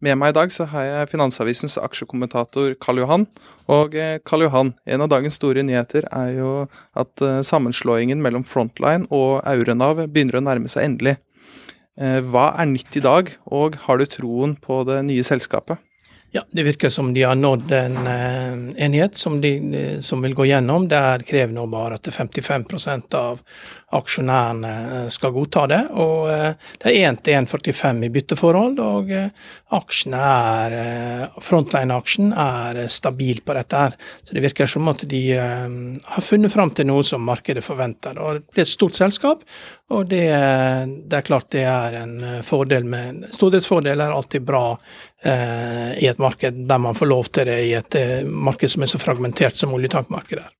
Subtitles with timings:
[0.00, 3.26] Med meg i dag så har jeg Finansavisens aksjekommentator Karl Johan.
[3.68, 6.52] Og eh, Karl Johan, en av dagens store nyheter er jo
[6.96, 11.18] at eh, sammenslåingen mellom Frontline og Aurenav begynner å nærme seg endelig.
[12.00, 15.76] Eh, hva er nytt i dag, og har du troen på det nye selskapet?
[16.32, 20.44] Ja, Det virker som de har nådd en uh, enighet som, de, som, vil gå
[20.46, 20.86] gjennom.
[20.88, 23.40] Der krever nå bare at 55% av
[23.98, 25.80] aksjonærene skal godta det.
[25.90, 26.28] og
[26.78, 29.10] Det er 1 til 1,45 i bytteforhold, og
[29.74, 30.76] aksjene er,
[31.42, 33.76] Frontline-aksjen er stabil på dette.
[33.82, 33.98] her.
[34.22, 38.14] Så Det virker som at de har funnet fram til noe som markedet forventer.
[38.22, 39.42] og Det blir et stort selskap,
[39.90, 40.26] og det,
[41.10, 42.14] det, er klart det er en
[42.46, 44.64] fordel med Stordriftsfordel er alltid bra
[45.26, 48.86] eh, i et marked der man får lov til det i et eh, marked som
[48.86, 50.54] er så fragmentert som oljetankmarkedet er.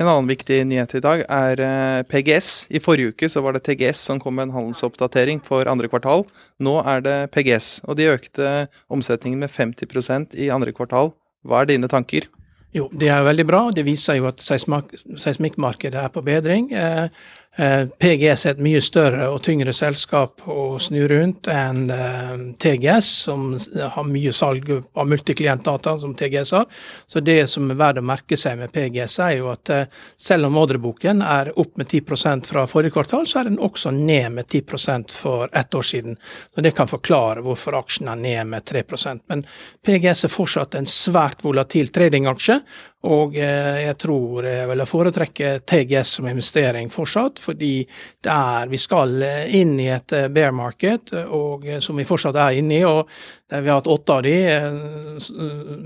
[0.00, 2.70] En annen viktig nyhet i dag er eh, PGS.
[2.72, 6.24] I forrige uke så var det TGS som kom med en handelsoppdatering for andre kvartal.
[6.64, 8.54] Nå er det PGS, og de økte
[8.88, 11.12] omsetningen med 50% i andre kvartal.
[11.44, 12.30] Hva er dine tanker?
[12.72, 13.60] Jo, det er veldig bra.
[13.76, 16.70] Det viser jo at seismikkmarkedet er på bedring.
[16.72, 17.12] Eh,
[17.58, 23.48] PGS er et mye større og tyngre selskap å snu rundt enn eh, TGS, som
[23.96, 26.68] har mye salg av multiklientdata, som TGS har.
[27.10, 30.46] Så det som er verdt å merke seg med PGS, er jo at eh, selv
[30.46, 34.46] om ordreboken er opp med 10% fra forrige kvartal, så er den også ned med
[34.46, 36.16] 10% for ett år siden.
[36.54, 39.42] Så Det kan forklare hvorfor aksjen er ned med 3% Men
[39.84, 42.60] PGS er fortsatt en svært volatil tradingaksje,
[43.00, 47.86] og jeg tror jeg vil foretrekke TGS som investering fortsatt fordi
[48.24, 52.36] der vi skal eh, inn i et eh, bear market, og, eh, som vi fortsatt
[52.36, 52.84] er inne i.
[52.84, 53.08] og
[53.50, 54.34] Vi har hatt åtte av de,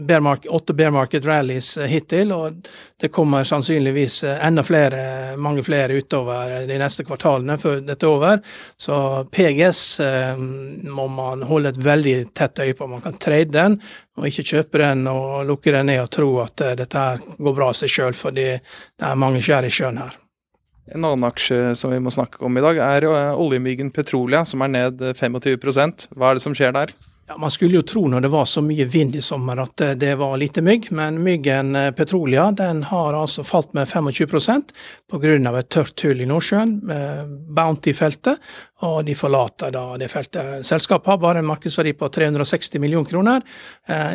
[0.04, 2.32] bear market, åtte bear market rallies hittil.
[2.32, 2.66] og
[3.00, 8.42] Det kommer sannsynligvis enda flere, mange flere utover de neste kvartalene før dette er over.
[8.76, 9.81] Så PGS
[10.92, 12.91] må man holde et veldig tett øye på.
[12.91, 13.81] Man kan trade den,
[14.14, 17.70] og ikke kjøpe den og lukke den ned og tro at dette her går bra
[17.72, 20.20] av seg sjøl, fordi det er mange skjær i sjøen her.
[20.92, 24.62] En annen aksje som vi må snakke om i dag, er eh, oljemyggen Petrolia, som
[24.66, 26.92] er ned 25% Hva er det som skjer der?
[27.27, 29.95] Ja, Man skulle jo tro når det var så mye vind i sommer at eh,
[29.97, 34.37] det var lite mygg, men myggen eh, Petrolia den har altså falt med 25
[35.09, 35.59] pga.
[35.59, 36.81] et tørt hull i Nordsjøen,
[37.49, 38.39] Bounty-feltet,
[38.83, 40.67] og de forlater da det feltet.
[40.67, 43.43] Selskapet har bare en markedsverdi på 360 millioner kroner.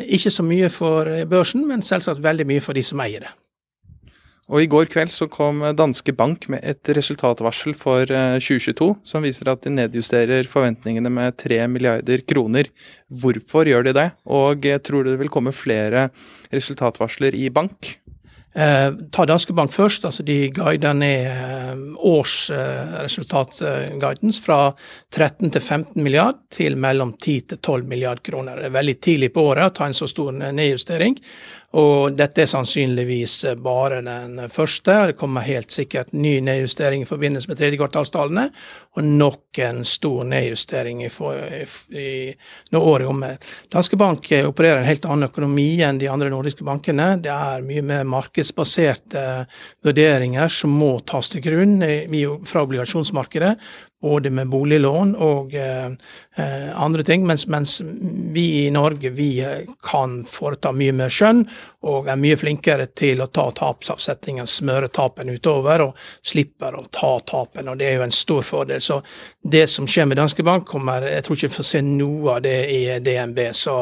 [0.06, 3.34] Ikke så mye for børsen, men selvsagt veldig mye for de som eier det.
[4.50, 9.26] Og I går kveld så kom Danske Bank med et resultatvarsel for 2022 eh, som
[9.26, 12.72] viser at de nedjusterer forventningene med 3 milliarder kroner.
[13.22, 16.08] Hvorfor gjør de det, og eh, tror du det vil komme flere
[16.50, 18.00] resultatvarsler i bank?
[18.56, 20.06] Eh, ta Danske Bank først.
[20.06, 21.76] altså De guider ned eh,
[22.10, 24.74] årsresultatguidens eh, fra
[25.14, 28.56] 13 til 15 milliard til mellom 10 til 12 milliard kroner.
[28.58, 31.16] Det er veldig tidlig på året å ta en så stor nedjustering.
[31.78, 34.96] Og dette er sannsynligvis bare den første.
[35.12, 38.48] Det kommer helt sikkert ny nedjustering i forbindelse med tredjekvartalstallene,
[38.98, 41.12] og nok en stor nedjustering i,
[41.94, 42.10] i,
[42.74, 43.30] når året er omme.
[43.70, 47.12] Danske Bank opererer en helt annen økonomi enn de andre nordiske bankene.
[47.22, 49.28] Det er mye mer markedsbaserte
[49.86, 51.78] vurderinger som må tas til grunn
[52.50, 53.54] fra obligasjonsmarkedet.
[54.02, 55.86] Både med boliglån og eh,
[56.36, 57.82] eh, andre ting, mens, mens,
[58.32, 61.44] vi i Norge vi eh, kan foreta mye mer skjønn
[61.88, 67.14] og er mye flinkere til å ta tapsavsetningen, smøre tapen utover, og slipper å ta
[67.24, 67.70] tapen.
[67.72, 68.82] og Det er jo en stor fordel.
[68.84, 68.98] Så
[69.44, 72.42] det som skjer med Danske Bank, kommer, jeg tror ikke vi får se noe av
[72.44, 73.40] det i DNB.
[73.56, 73.78] Så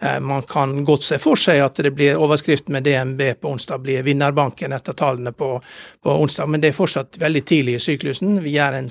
[0.00, 3.82] eh, man kan godt se for seg at det blir overskrift med DNB på onsdag,
[3.82, 5.56] blir vinnerbanken etter tallene på,
[6.02, 6.46] på onsdag.
[6.46, 8.38] Men det er fortsatt veldig tidlig i syklusen.
[8.46, 8.90] Vi er en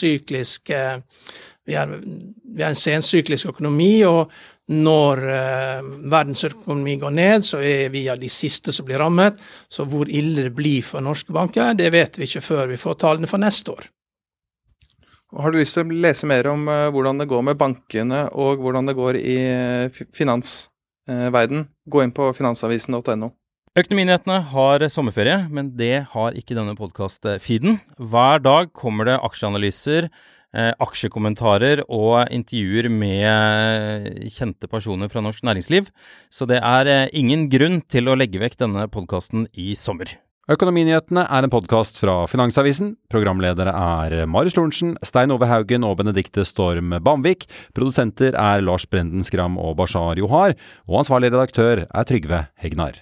[0.00, 0.98] sensyklisk eh,
[1.66, 4.30] vi er, vi er en sensyklisk økonomi, og
[4.70, 9.38] når eh, verdensøkonomi går ned, så er vi av de siste som blir rammet.
[9.68, 13.00] Så hvor ille det blir for norske banker, det vet vi ikke før vi får
[13.02, 13.90] tallene for neste år.
[15.30, 18.62] Har du lyst til å lese mer om uh, hvordan det går med bankene og
[18.64, 19.36] hvordan det går i
[19.86, 23.30] uh, finansverden, uh, gå inn på finansavisen.no.
[23.78, 27.76] Økonominyhetene har sommerferie, men det har ikke denne podkast-feeden.
[28.02, 35.86] Hver dag kommer det aksjeanalyser eh, aksjekommentarer og intervjuer med kjente personer fra norsk næringsliv.
[36.34, 40.16] Så det er eh, ingen grunn til å legge vekk denne podkasten i sommer.
[40.50, 42.96] Økonominyhetene er en podkast fra Finansavisen.
[43.12, 47.46] Programledere er Marius Lorentzen, Stein Ove Haugen og Benedikte Storm Bamvik.
[47.78, 50.56] Produsenter er Lars Brenden Skram og Bashar Johar.
[50.90, 52.98] Og ansvarlig redaktør er Trygve Hegnar.